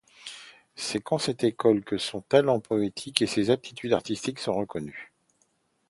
C'est 0.73 1.05
dans 1.11 1.19
cette 1.19 1.43
école 1.43 1.83
que 1.83 1.99
son 1.99 2.21
talent 2.21 2.59
poétique 2.59 3.21
et 3.21 3.27
ses 3.27 3.51
aptitudes 3.51 3.93
artistiques 3.93 4.39
sont 4.39 4.55
reconnus. 4.55 4.97